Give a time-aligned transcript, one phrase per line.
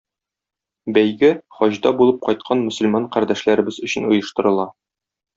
[0.97, 1.27] Бәйге
[1.57, 4.67] хаҗда булып кайткан мөселман кардәшләребез өчен оештырыла.